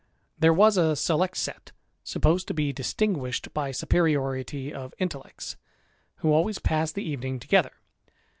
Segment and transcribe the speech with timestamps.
[0.39, 5.57] There was a select set, supposed to be distinguished by superiority of intellects,
[6.21, 7.73] who always passed the evening together.